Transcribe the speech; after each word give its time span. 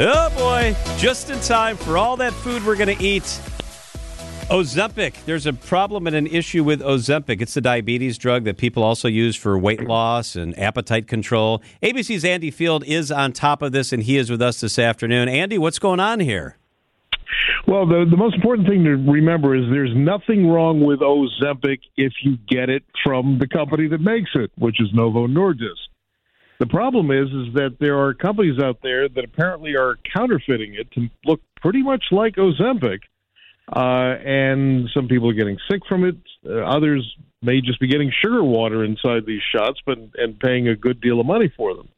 Oh 0.00 0.30
boy, 0.38 0.76
just 0.96 1.28
in 1.28 1.40
time 1.40 1.76
for 1.76 1.98
all 1.98 2.16
that 2.18 2.32
food 2.32 2.64
we're 2.64 2.76
going 2.76 2.96
to 2.96 3.04
eat. 3.04 3.24
Ozempic. 4.48 5.24
There's 5.24 5.44
a 5.44 5.52
problem 5.52 6.06
and 6.06 6.14
an 6.14 6.28
issue 6.28 6.62
with 6.62 6.80
Ozempic. 6.82 7.42
It's 7.42 7.54
the 7.54 7.60
diabetes 7.60 8.16
drug 8.16 8.44
that 8.44 8.58
people 8.58 8.84
also 8.84 9.08
use 9.08 9.34
for 9.34 9.58
weight 9.58 9.88
loss 9.88 10.36
and 10.36 10.56
appetite 10.56 11.08
control. 11.08 11.60
ABC's 11.82 12.24
Andy 12.24 12.52
Field 12.52 12.84
is 12.86 13.10
on 13.10 13.32
top 13.32 13.60
of 13.60 13.72
this, 13.72 13.92
and 13.92 14.04
he 14.04 14.18
is 14.18 14.30
with 14.30 14.40
us 14.40 14.60
this 14.60 14.78
afternoon. 14.78 15.28
Andy, 15.28 15.58
what's 15.58 15.80
going 15.80 15.98
on 15.98 16.20
here? 16.20 16.56
Well, 17.66 17.84
the, 17.84 18.06
the 18.08 18.16
most 18.16 18.36
important 18.36 18.68
thing 18.68 18.84
to 18.84 18.90
remember 18.90 19.56
is 19.56 19.64
there's 19.68 19.96
nothing 19.96 20.46
wrong 20.46 20.80
with 20.80 21.00
Ozempic 21.00 21.80
if 21.96 22.12
you 22.22 22.38
get 22.48 22.70
it 22.70 22.84
from 23.02 23.40
the 23.40 23.48
company 23.48 23.88
that 23.88 24.00
makes 24.00 24.30
it, 24.36 24.52
which 24.58 24.80
is 24.80 24.90
Novo 24.94 25.26
Nordisk. 25.26 25.88
The 26.58 26.66
problem 26.66 27.10
is, 27.10 27.28
is 27.28 27.54
that 27.54 27.76
there 27.78 27.98
are 27.98 28.14
companies 28.14 28.60
out 28.60 28.78
there 28.82 29.08
that 29.08 29.24
apparently 29.24 29.76
are 29.76 29.96
counterfeiting 30.14 30.74
it 30.74 30.90
to 30.92 31.08
look 31.24 31.40
pretty 31.60 31.82
much 31.82 32.04
like 32.10 32.34
Ozempic, 32.34 32.98
uh, 33.72 34.18
and 34.24 34.88
some 34.92 35.06
people 35.06 35.30
are 35.30 35.34
getting 35.34 35.58
sick 35.70 35.82
from 35.88 36.04
it. 36.04 36.16
Uh, 36.44 36.64
others 36.64 37.16
may 37.42 37.60
just 37.60 37.78
be 37.78 37.86
getting 37.86 38.12
sugar 38.22 38.42
water 38.42 38.84
inside 38.84 39.24
these 39.24 39.42
shots, 39.54 39.78
but 39.86 39.98
and 40.14 40.38
paying 40.40 40.68
a 40.68 40.74
good 40.74 41.00
deal 41.00 41.20
of 41.20 41.26
money 41.26 41.52
for 41.56 41.74
them. 41.74 41.88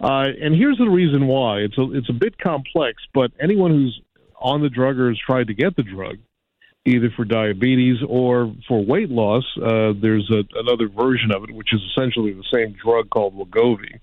Uh, 0.00 0.28
and 0.40 0.54
here's 0.54 0.78
the 0.78 0.88
reason 0.88 1.26
why. 1.26 1.58
It's 1.58 1.76
a 1.76 1.92
it's 1.92 2.08
a 2.08 2.14
bit 2.14 2.38
complex, 2.38 3.02
but 3.12 3.32
anyone 3.38 3.70
who's 3.70 4.00
on 4.40 4.62
the 4.62 4.70
drug 4.70 4.98
or 4.98 5.08
has 5.08 5.18
tried 5.18 5.48
to 5.48 5.54
get 5.54 5.76
the 5.76 5.82
drug 5.82 6.16
either 6.86 7.10
for 7.14 7.24
diabetes 7.24 7.98
or 8.08 8.54
for 8.66 8.84
weight 8.84 9.10
loss. 9.10 9.44
Uh, 9.56 9.92
there's 10.00 10.30
a, 10.30 10.42
another 10.58 10.88
version 10.88 11.30
of 11.32 11.44
it, 11.44 11.54
which 11.54 11.72
is 11.72 11.80
essentially 11.92 12.32
the 12.32 12.44
same 12.52 12.74
drug 12.82 13.10
called 13.10 13.34
Wegovy. 13.34 14.00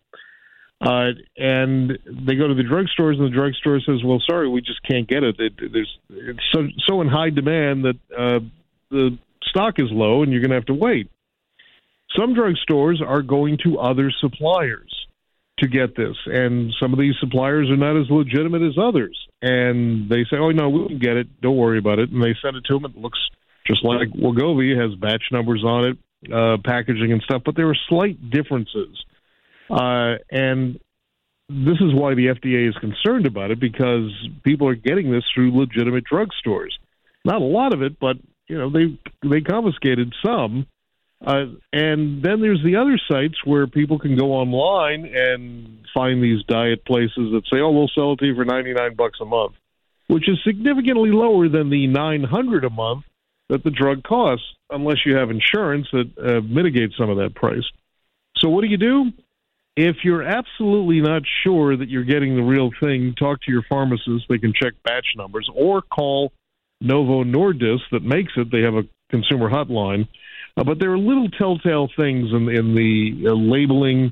Uh, 0.80 1.18
and 1.38 1.98
they 2.06 2.36
go 2.36 2.48
to 2.48 2.54
the 2.54 2.62
drugstores, 2.62 3.18
and 3.18 3.26
the 3.26 3.36
drugstore 3.36 3.80
says, 3.80 4.04
"Well, 4.06 4.22
sorry, 4.30 4.48
we 4.48 4.62
just 4.62 4.84
can't 4.84 5.08
get 5.08 5.24
it. 5.24 5.40
it 5.40 5.54
there's 5.58 5.98
it's 6.10 6.40
so 6.54 6.68
so 6.88 7.02
in 7.02 7.08
high 7.08 7.32
demand 7.32 7.86
that 7.86 7.98
uh, 8.16 8.40
the 8.92 9.18
stock 9.50 9.80
is 9.80 9.88
low, 9.90 10.22
and 10.22 10.32
you're 10.32 10.42
going 10.42 10.52
to 10.52 10.58
have 10.58 10.68
to 10.68 10.76
wait." 10.76 11.10
Some 12.16 12.36
drugstores 12.36 13.02
are 13.02 13.24
going 13.24 13.58
to 13.64 13.80
other 13.80 14.12
suppliers 14.22 14.94
to 15.60 15.68
get 15.68 15.96
this, 15.96 16.16
and 16.28 16.72
some 16.80 16.94
of 16.94 17.00
these 17.00 17.16
suppliers 17.20 17.72
are 17.72 17.76
not 17.76 18.00
as 18.00 18.12
legitimate 18.12 18.62
as 18.62 18.78
others 18.80 19.18
and 19.42 20.10
they 20.10 20.24
say, 20.26 20.38
"Oh 20.38 20.52
no, 20.52 20.70
we 20.70 20.88
can 20.88 21.00
get 21.00 21.18
it. 21.18 21.42
Don't 21.42 21.58
worry 21.58 21.78
about 21.78 22.00
it." 22.00 22.10
And 22.12 22.22
they 22.22 22.36
send 22.42 22.58
it 22.58 22.66
to 22.66 22.80
them. 22.80 22.86
It 22.86 22.98
looks 22.98 23.20
just 23.66 23.84
like 23.84 24.10
Wegovy 24.10 24.80
has 24.80 24.96
batch 24.96 25.24
numbers 25.32 25.64
on 25.64 25.86
it, 25.86 26.34
uh, 26.34 26.58
packaging 26.64 27.12
and 27.12 27.22
stuff, 27.22 27.42
but 27.46 27.56
there 27.56 27.70
are 27.70 27.78
slight 27.90 28.30
differences. 28.30 29.04
Uh, 29.70 30.16
and 30.32 30.80
this 31.50 31.78
is 31.82 31.94
why 31.94 32.14
the 32.16 32.28
FDA 32.28 32.68
is 32.68 32.76
concerned 32.78 33.26
about 33.26 33.52
it 33.52 33.60
because 33.60 34.12
people 34.44 34.68
are 34.68 34.76
getting 34.76 35.12
this 35.12 35.24
through 35.34 35.58
legitimate 35.58 36.06
drugstores. 36.12 36.72
Not 37.26 37.42
a 37.42 37.46
lot 37.46 37.74
of 37.74 37.82
it, 37.82 38.00
but 38.00 38.18
you 38.48 38.58
know 38.58 38.70
they 38.70 38.98
they 39.28 39.42
confiscated 39.42 40.14
some. 40.26 40.66
Uh, 41.26 41.46
and 41.74 42.22
then 42.22 42.42
there's 42.42 42.64
the 42.64 42.76
other 42.76 43.00
sites 43.10 43.44
where 43.44 43.66
people 43.66 43.98
can 43.98 44.16
go 44.16 44.34
online 44.34 45.06
and 45.06 45.77
find 45.98 46.22
these 46.22 46.44
diet 46.48 46.86
places 46.86 47.32
that 47.32 47.42
say, 47.52 47.60
"Oh, 47.60 47.72
we'll 47.72 47.90
sell 47.96 48.14
it 48.14 48.20
to 48.20 48.26
you 48.28 48.36
for 48.36 48.46
99 48.46 48.94
bucks 48.96 49.20
a 49.20 49.26
month," 49.26 49.56
which 50.08 50.30
is 50.30 50.38
significantly 50.46 51.12
lower 51.12 51.50
than 51.50 51.70
the 51.70 51.88
900 51.88 52.66
a 52.66 52.70
month 52.70 53.06
that 53.50 53.64
the 53.64 53.72
drug 53.72 54.04
costs, 54.04 54.46
unless 54.70 55.06
you 55.06 55.16
have 55.16 55.32
insurance 55.32 55.88
that 55.92 56.12
uh, 56.18 56.42
mitigates 56.42 56.96
some 56.98 57.10
of 57.10 57.18
that 57.18 57.34
price. 57.34 57.64
So, 58.38 58.50
what 58.50 58.62
do 58.62 58.68
you 58.68 58.78
do? 58.78 59.12
If 59.76 59.98
you're 60.04 60.24
absolutely 60.24 61.02
not 61.02 61.24
sure 61.44 61.78
that 61.78 61.90
you're 61.90 62.04
getting 62.04 62.36
the 62.36 62.44
real 62.44 62.72
thing, 62.80 63.16
talk 63.18 63.42
to 63.42 63.52
your 63.52 63.64
pharmacist. 63.70 64.26
They 64.28 64.40
can 64.40 64.54
check 64.54 64.74
batch 64.84 65.08
numbers 65.16 65.50
or 65.54 65.82
call 65.82 66.32
Novo 66.82 67.24
Nordisk 67.24 67.90
that 67.92 68.04
makes 68.04 68.34
it. 68.38 68.52
They 68.52 68.62
have 68.62 68.76
a 68.76 68.84
consumer 69.10 69.50
hotline 69.50 70.08
uh, 70.58 70.64
but 70.64 70.80
there 70.80 70.92
are 70.92 70.98
little 70.98 71.30
telltale 71.30 71.88
things 71.96 72.32
in, 72.32 72.50
in 72.50 72.74
the 72.74 73.30
uh, 73.30 73.34
labeling, 73.34 74.12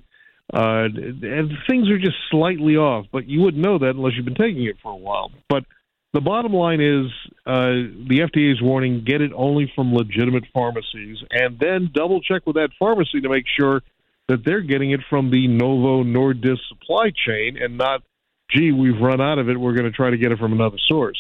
uh, 0.54 0.86
and 0.86 1.52
things 1.68 1.90
are 1.90 1.98
just 1.98 2.18
slightly 2.30 2.78
off. 2.78 3.06
But 3.12 3.28
you 3.28 3.42
wouldn't 3.42 3.64
know 3.64 3.80
that 3.80 3.92
unless 3.92 4.14
you've 4.16 4.26
been 4.26 4.36
taking 4.36 4.66
it 4.66 4.78
for 4.82 4.92
a 4.92 4.96
while. 4.96 5.32
But 5.50 5.66
the 6.14 6.22
bottom 6.22 6.54
line 6.54 6.80
is 6.80 7.12
uh, 7.46 7.92
the 8.08 8.20
FDA 8.20 8.52
is 8.54 8.62
warning 8.62 9.04
get 9.06 9.22
it 9.22 9.32
only 9.36 9.72
from 9.76 9.94
legitimate 9.94 10.46
pharmacies, 10.54 11.18
and 11.32 11.60
then 11.60 11.90
double 11.94 12.22
check 12.22 12.46
with 12.46 12.56
that 12.56 12.70
pharmacy 12.80 13.22
to 13.22 13.30
make 13.30 13.46
sure 13.60 13.82
that 14.28 14.44
they're 14.46 14.62
getting 14.62 14.92
it 14.92 15.02
from 15.10 15.30
the 15.30 15.48
Novo 15.48 16.04
Nordisk 16.04 16.60
supply 16.70 17.12
chain 17.28 17.58
and 17.62 17.78
not, 17.78 18.02
gee, 18.50 18.72
we've 18.72 19.00
run 19.00 19.22
out 19.22 19.40
of 19.40 19.50
it. 19.50 19.60
We're 19.60 19.74
going 19.74 19.86
to 19.86 19.92
try 19.92 20.10
to 20.10 20.18
get 20.18 20.32
it 20.32 20.40
from 20.40 20.54
another 20.54 20.78
source. 20.88 21.18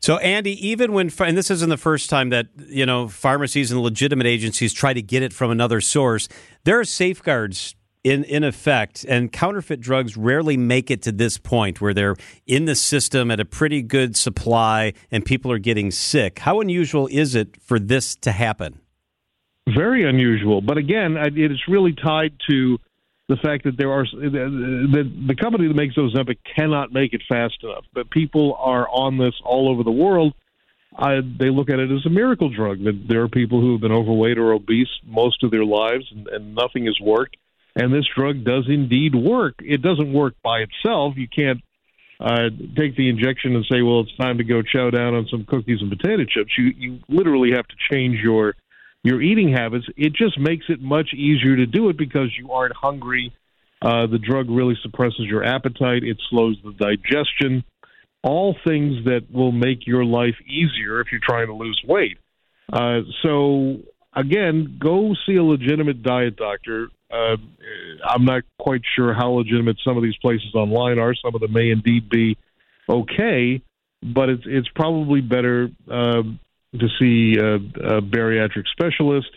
So, 0.00 0.18
Andy, 0.18 0.68
even 0.68 0.92
when, 0.92 1.10
and 1.20 1.36
this 1.36 1.50
isn't 1.50 1.68
the 1.68 1.76
first 1.76 2.10
time 2.10 2.30
that, 2.30 2.46
you 2.68 2.86
know, 2.86 3.08
pharmacies 3.08 3.72
and 3.72 3.80
legitimate 3.80 4.26
agencies 4.26 4.72
try 4.72 4.92
to 4.92 5.02
get 5.02 5.22
it 5.22 5.32
from 5.32 5.50
another 5.50 5.80
source, 5.80 6.28
there 6.64 6.78
are 6.78 6.84
safeguards 6.84 7.74
in, 8.04 8.22
in 8.24 8.44
effect, 8.44 9.04
and 9.08 9.32
counterfeit 9.32 9.80
drugs 9.80 10.16
rarely 10.16 10.56
make 10.56 10.92
it 10.92 11.02
to 11.02 11.10
this 11.10 11.38
point 11.38 11.80
where 11.80 11.92
they're 11.92 12.14
in 12.46 12.66
the 12.66 12.76
system 12.76 13.32
at 13.32 13.40
a 13.40 13.44
pretty 13.44 13.82
good 13.82 14.16
supply 14.16 14.92
and 15.10 15.24
people 15.24 15.50
are 15.50 15.58
getting 15.58 15.90
sick. 15.90 16.38
How 16.38 16.60
unusual 16.60 17.08
is 17.10 17.34
it 17.34 17.60
for 17.60 17.80
this 17.80 18.14
to 18.16 18.30
happen? 18.30 18.80
Very 19.74 20.08
unusual. 20.08 20.60
But 20.60 20.78
again, 20.78 21.16
it 21.16 21.50
is 21.50 21.60
really 21.66 21.94
tied 21.94 22.34
to 22.48 22.78
the 23.28 23.36
fact 23.36 23.64
that 23.64 23.76
there 23.76 23.90
are 23.90 24.04
the, 24.04 25.10
the 25.26 25.34
company 25.34 25.66
that 25.66 25.74
makes 25.74 25.96
Ozempic 25.96 26.38
cannot 26.56 26.92
make 26.92 27.12
it 27.12 27.22
fast 27.28 27.56
enough. 27.62 27.84
But 27.92 28.10
people 28.10 28.56
are 28.58 28.88
on 28.88 29.18
this 29.18 29.34
all 29.44 29.68
over 29.68 29.82
the 29.82 29.90
world. 29.90 30.34
I, 30.96 31.16
they 31.16 31.50
look 31.50 31.68
at 31.68 31.78
it 31.78 31.90
as 31.90 32.06
a 32.06 32.10
miracle 32.10 32.48
drug. 32.48 32.84
That 32.84 33.06
there 33.08 33.22
are 33.22 33.28
people 33.28 33.60
who 33.60 33.72
have 33.72 33.80
been 33.80 33.92
overweight 33.92 34.38
or 34.38 34.52
obese 34.52 34.88
most 35.04 35.42
of 35.42 35.50
their 35.50 35.64
lives, 35.64 36.04
and, 36.10 36.28
and 36.28 36.54
nothing 36.54 36.86
has 36.86 36.98
worked. 37.00 37.36
And 37.74 37.92
this 37.92 38.06
drug 38.16 38.44
does 38.44 38.66
indeed 38.68 39.14
work. 39.14 39.56
It 39.58 39.82
doesn't 39.82 40.12
work 40.12 40.34
by 40.42 40.60
itself. 40.60 41.14
You 41.16 41.28
can't 41.28 41.60
uh, 42.18 42.48
take 42.76 42.96
the 42.96 43.10
injection 43.10 43.56
and 43.56 43.66
say, 43.70 43.82
"Well, 43.82 44.00
it's 44.00 44.16
time 44.16 44.38
to 44.38 44.44
go 44.44 44.62
chow 44.62 44.90
down 44.90 45.14
on 45.14 45.26
some 45.30 45.44
cookies 45.44 45.80
and 45.82 45.90
potato 45.90 46.24
chips." 46.24 46.52
You 46.56 46.72
you 46.78 47.00
literally 47.08 47.50
have 47.54 47.66
to 47.66 47.74
change 47.90 48.18
your 48.22 48.54
your 49.06 49.22
eating 49.22 49.52
habits, 49.52 49.86
it 49.96 50.12
just 50.14 50.38
makes 50.38 50.66
it 50.68 50.80
much 50.80 51.12
easier 51.14 51.56
to 51.56 51.66
do 51.66 51.88
it 51.88 51.96
because 51.96 52.30
you 52.38 52.52
aren't 52.52 52.74
hungry. 52.74 53.32
Uh, 53.82 54.06
the 54.06 54.18
drug 54.18 54.50
really 54.50 54.76
suppresses 54.82 55.26
your 55.26 55.44
appetite. 55.44 56.02
It 56.02 56.18
slows 56.30 56.56
the 56.64 56.72
digestion. 56.72 57.64
All 58.22 58.56
things 58.66 59.04
that 59.04 59.26
will 59.30 59.52
make 59.52 59.86
your 59.86 60.04
life 60.04 60.34
easier 60.46 61.00
if 61.00 61.08
you're 61.12 61.20
trying 61.22 61.46
to 61.46 61.54
lose 61.54 61.80
weight. 61.86 62.18
Uh, 62.72 63.00
so 63.22 63.78
again, 64.14 64.78
go 64.82 65.14
see 65.26 65.36
a 65.36 65.44
legitimate 65.44 66.02
diet 66.02 66.36
doctor. 66.36 66.88
Uh, 67.12 67.36
I'm 68.04 68.24
not 68.24 68.42
quite 68.58 68.82
sure 68.96 69.14
how 69.14 69.30
legitimate 69.30 69.76
some 69.84 69.96
of 69.96 70.02
these 70.02 70.16
places 70.16 70.54
online 70.54 70.98
are. 70.98 71.14
Some 71.14 71.34
of 71.34 71.40
them 71.40 71.52
may 71.52 71.70
indeed 71.70 72.08
be 72.08 72.36
okay, 72.88 73.62
but 74.02 74.28
it's 74.28 74.42
it's 74.46 74.68
probably 74.74 75.20
better 75.20 75.70
uh, 75.88 76.22
to 76.80 76.88
see 76.98 77.38
a, 77.38 77.54
a 77.54 78.02
bariatric 78.02 78.64
specialist 78.72 79.28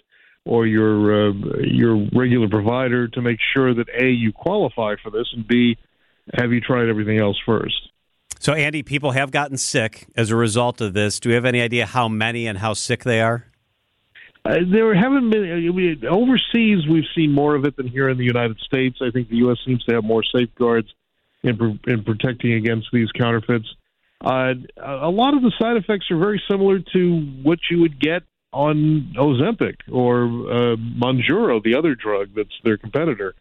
or 0.45 0.66
your 0.66 1.29
uh, 1.29 1.33
your 1.61 2.07
regular 2.13 2.47
provider 2.50 3.07
to 3.07 3.22
make 3.22 3.39
sure 3.53 3.73
that 3.73 3.88
a 3.97 4.09
you 4.09 4.31
qualify 4.31 4.95
for 5.01 5.09
this 5.09 5.27
and 5.33 5.47
b 5.47 5.77
have 6.38 6.51
you 6.51 6.61
tried 6.61 6.89
everything 6.89 7.17
else 7.17 7.38
first. 7.45 7.89
So, 8.39 8.53
Andy, 8.53 8.83
people 8.83 9.11
have 9.11 9.31
gotten 9.31 9.57
sick 9.57 10.07
as 10.16 10.31
a 10.31 10.35
result 10.35 10.79
of 10.79 10.94
this. 10.94 11.19
Do 11.19 11.29
we 11.29 11.35
have 11.35 11.45
any 11.45 11.61
idea 11.61 11.85
how 11.85 12.07
many 12.07 12.47
and 12.47 12.57
how 12.57 12.73
sick 12.73 13.03
they 13.03 13.19
are? 13.19 13.45
Uh, 14.45 14.59
there 14.71 14.95
haven't 14.95 15.29
been 15.29 16.01
I 16.01 16.07
overseas. 16.07 16.88
We've 16.88 17.03
seen 17.13 17.33
more 17.33 17.56
of 17.56 17.66
it 17.66 17.75
than 17.75 17.88
here 17.88 18.07
in 18.07 18.18
the 18.18 18.24
United 18.24 18.57
States. 18.59 19.00
I 19.01 19.12
think 19.12 19.30
the 19.30 19.38
U.S. 19.38 19.57
seems 19.65 19.83
to 19.85 19.95
have 19.95 20.06
more 20.06 20.24
safeguards 20.24 20.88
in, 21.44 21.80
in 21.85 22.03
protecting 22.03 22.53
against 22.53 22.88
these 22.94 23.12
counterfeits. 23.12 23.68
Uh, 24.21 24.54
a 24.77 25.10
lot 25.10 25.33
of 25.33 25.42
the 25.42 25.51
side 25.60 25.77
effects 25.77 26.12
are 26.12 26.18
very 26.18 26.42
similar 26.50 26.80
to 26.94 27.19
what 27.42 27.60
you 27.71 27.80
would 27.81 28.00
get 28.00 28.24
on 28.51 29.13
Ozempic 29.18 29.75
or 29.92 30.24
uh, 30.25 30.75
Mounjaro, 30.75 31.63
the 31.63 31.75
other 31.75 31.95
drug 31.95 32.30
that's 32.36 32.50
their 32.63 32.77
competitor. 32.77 33.33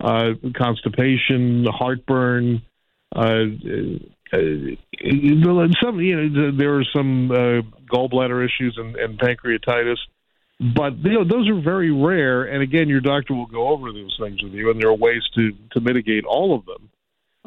Uh, 0.00 0.34
constipation, 0.56 1.66
heartburn. 1.66 2.62
Uh, 3.16 3.46
uh, 4.32 4.36
some, 5.82 6.00
you 6.00 6.16
know, 6.16 6.52
there 6.56 6.76
are 6.76 6.84
some 6.92 7.30
uh, 7.30 7.62
gallbladder 7.90 8.44
issues 8.44 8.76
and, 8.76 8.94
and 8.96 9.18
pancreatitis, 9.18 9.96
but 10.76 10.98
you 10.98 11.14
know, 11.14 11.24
those 11.24 11.48
are 11.48 11.60
very 11.60 11.90
rare. 11.90 12.44
And 12.44 12.62
again, 12.62 12.88
your 12.88 13.00
doctor 13.00 13.34
will 13.34 13.46
go 13.46 13.68
over 13.68 13.90
those 13.90 14.16
things 14.20 14.42
with 14.42 14.52
you, 14.52 14.70
and 14.70 14.80
there 14.80 14.90
are 14.90 14.94
ways 14.94 15.22
to 15.34 15.52
to 15.72 15.80
mitigate 15.80 16.24
all 16.24 16.54
of 16.54 16.64
them. 16.66 16.77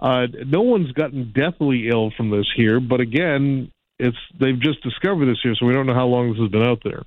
Uh, 0.02 0.28
no 0.48 0.62
one's 0.62 0.92
gotten 0.94 1.32
deathly 1.32 1.88
ill 1.90 2.12
from 2.18 2.32
this 2.32 2.48
here, 2.56 2.80
but 2.80 3.00
again, 3.00 3.72
it's 4.00 4.18
they've 4.40 4.60
just 4.60 4.82
discovered 4.82 5.28
this 5.28 5.38
here, 5.44 5.54
so 5.56 5.66
we 5.66 5.74
don't 5.74 5.86
know 5.86 5.94
how 5.94 6.08
long 6.08 6.32
this 6.32 6.40
has 6.40 6.50
been 6.50 6.64
out 6.64 6.82
there. 6.84 7.04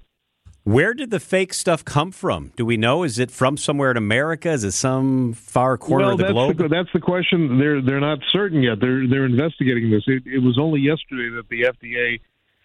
Where 0.63 0.95
did 0.95 1.11
the 1.11 1.21
fake 1.21 1.53
stuff 1.53 1.85
come 1.85 2.11
from? 2.11 2.53
Do 2.57 2.65
we 2.65 2.79
know? 2.79 3.03
Is 3.03 3.19
it 3.19 3.31
from 3.31 3.59
somewhere 3.59 3.91
in 3.91 3.99
America? 3.99 4.51
Is 4.51 4.65
it 4.65 4.73
some 4.73 5.35
far 5.35 5.77
corner 5.77 6.07
well, 6.07 6.13
of 6.13 6.19
the 6.19 6.25
that's 6.25 6.33
globe? 6.33 6.57
The, 6.57 6.69
that's 6.69 6.89
the 6.95 7.01
question. 7.01 7.59
They're 7.59 7.83
they're 7.83 8.01
not 8.01 8.21
certain 8.33 8.63
yet. 8.63 8.81
They're 8.81 9.07
they're 9.07 9.27
investigating 9.27 9.91
this. 9.91 10.05
It, 10.07 10.23
it 10.27 10.39
was 10.39 10.59
only 10.59 10.81
yesterday 10.81 11.35
that 11.37 11.49
the 11.51 11.63
FDA 11.65 12.21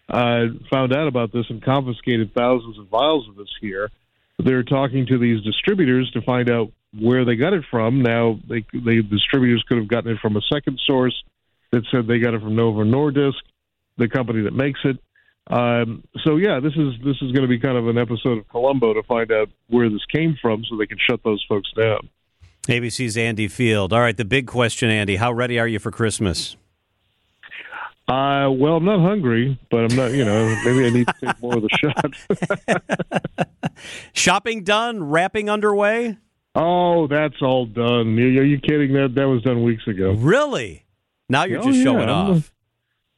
uh, 0.07 0.53
found 0.69 0.95
out 0.95 1.07
about 1.07 1.33
this 1.33 1.45
and 1.49 1.61
confiscated 1.61 2.33
thousands 2.33 2.79
of 2.79 2.87
vials 2.87 3.27
of 3.27 3.35
this 3.35 3.53
here. 3.59 3.89
They're 4.37 4.63
talking 4.63 5.05
to 5.07 5.17
these 5.17 5.43
distributors 5.43 6.09
to 6.11 6.21
find 6.21 6.49
out 6.49 6.71
where 6.97 7.25
they 7.25 7.35
got 7.35 7.53
it 7.53 7.63
from. 7.69 8.01
Now, 8.01 8.39
they, 8.47 8.65
the 8.73 9.03
distributors 9.03 9.63
could 9.67 9.77
have 9.77 9.87
gotten 9.87 10.11
it 10.11 10.19
from 10.19 10.37
a 10.37 10.41
second 10.51 10.79
source 10.85 11.23
that 11.71 11.83
said 11.91 12.07
they 12.07 12.19
got 12.19 12.33
it 12.33 12.41
from 12.41 12.55
Novo 12.55 12.83
Nordisk, 12.83 13.35
the 13.97 14.07
company 14.07 14.41
that 14.43 14.53
makes 14.53 14.79
it. 14.83 14.97
Um, 15.51 16.03
so 16.23 16.37
yeah, 16.37 16.59
this 16.59 16.73
is 16.73 16.93
this 17.03 17.15
is 17.21 17.31
going 17.31 17.41
to 17.41 17.47
be 17.47 17.59
kind 17.59 17.77
of 17.77 17.87
an 17.87 17.97
episode 17.97 18.37
of 18.37 18.47
Columbo 18.49 18.93
to 18.93 19.01
find 19.03 19.31
out 19.31 19.49
where 19.67 19.89
this 19.89 20.05
came 20.13 20.37
from, 20.39 20.63
so 20.65 20.77
they 20.77 20.85
can 20.85 20.99
shut 20.99 21.21
those 21.23 21.43
folks 21.49 21.71
down. 21.75 22.09
ABC's 22.67 23.17
Andy 23.17 23.47
Field. 23.47 23.91
All 23.91 23.99
right, 23.99 24.15
the 24.15 24.25
big 24.25 24.45
question, 24.45 24.91
Andy: 24.91 25.15
How 25.15 25.31
ready 25.31 25.57
are 25.57 25.67
you 25.67 25.79
for 25.79 25.89
Christmas? 25.89 26.55
Uh, 28.07 28.49
well, 28.51 28.75
I'm 28.75 28.85
not 28.85 29.01
hungry, 29.01 29.59
but 29.71 29.91
I'm 29.91 29.95
not. 29.95 30.11
You 30.11 30.25
know, 30.25 30.55
maybe 30.63 30.85
I 30.85 30.89
need 30.91 31.07
to 31.07 31.13
take 31.25 31.41
more 31.41 31.57
of 31.57 31.63
the 31.63 32.99
shot. 33.37 33.49
Shopping 34.13 34.63
done. 34.63 35.03
Wrapping 35.09 35.49
underway. 35.49 36.17
Oh, 36.61 37.07
that's 37.07 37.41
all 37.41 37.65
done. 37.65 38.19
Are 38.19 38.43
you 38.43 38.59
kidding? 38.59 38.93
That 38.93 39.15
that 39.15 39.27
was 39.27 39.41
done 39.43 39.63
weeks 39.63 39.87
ago. 39.87 40.11
Really? 40.11 40.85
Now 41.29 41.45
you're 41.45 41.61
oh, 41.61 41.71
just 41.71 41.83
showing 41.83 42.07
yeah. 42.07 42.13
off 42.13 42.51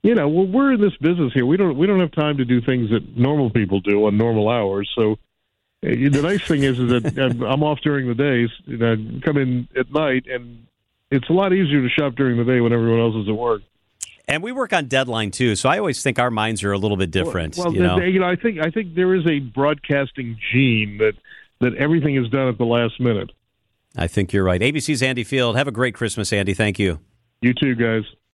you 0.03 0.15
know, 0.15 0.27
well, 0.27 0.47
we're 0.47 0.73
in 0.73 0.81
this 0.81 0.95
business 0.97 1.31
here. 1.33 1.45
We 1.45 1.57
don't 1.57 1.77
we 1.77 1.85
don't 1.85 1.99
have 1.99 2.11
time 2.11 2.38
to 2.38 2.45
do 2.45 2.61
things 2.61 2.89
that 2.89 3.17
normal 3.17 3.49
people 3.49 3.81
do 3.81 4.05
on 4.05 4.17
normal 4.17 4.49
hours. 4.49 4.89
So 4.95 5.13
uh, 5.13 5.89
the 5.89 6.21
nice 6.21 6.41
thing 6.47 6.63
is, 6.63 6.79
is 6.79 6.89
that 6.89 7.45
I'm 7.47 7.63
off 7.63 7.79
during 7.81 8.07
the 8.07 8.15
days. 8.15 8.49
You 8.65 8.77
know, 8.77 8.95
come 9.23 9.38
in 9.38 9.67
at 9.77 9.91
night, 9.91 10.25
and 10.27 10.65
it's 11.11 11.29
a 11.29 11.33
lot 11.33 11.53
easier 11.53 11.81
to 11.81 11.89
shop 11.89 12.15
during 12.15 12.38
the 12.38 12.43
day 12.43 12.61
when 12.61 12.73
everyone 12.73 12.99
else 12.99 13.15
is 13.15 13.29
at 13.29 13.35
work. 13.35 13.61
And 14.27 14.41
we 14.41 14.51
work 14.51 14.73
on 14.73 14.88
deadline 14.88 15.31
too, 15.31 15.55
so 15.55 15.69
I 15.69 15.77
always 15.77 16.01
think 16.01 16.17
our 16.17 16.31
minds 16.31 16.63
are 16.63 16.71
a 16.71 16.77
little 16.77 16.97
bit 16.97 17.11
different. 17.11 17.57
Well, 17.57 17.67
well 17.67 17.75
you, 17.75 17.83
know? 17.83 17.97
you 17.99 18.19
know, 18.19 18.27
I 18.27 18.38
think 18.38 18.59
I 18.59 18.71
think 18.71 18.95
there 18.95 19.13
is 19.13 19.25
a 19.27 19.39
broadcasting 19.39 20.38
gene 20.51 20.97
that 20.97 21.13
that 21.61 21.75
everything 21.75 22.15
is 22.15 22.29
done 22.29 22.47
at 22.47 22.57
the 22.57 22.65
last 22.65 22.99
minute. 22.99 23.31
I 23.95 24.07
think 24.07 24.33
you're 24.33 24.43
right. 24.43 24.61
ABC's 24.61 25.01
Andy 25.01 25.23
Field. 25.23 25.55
Have 25.55 25.67
a 25.67 25.71
great 25.71 25.95
Christmas, 25.95 26.31
Andy. 26.31 26.53
Thank 26.53 26.79
you. 26.79 26.99
You 27.41 27.53
too, 27.53 27.75
guys. 27.75 28.03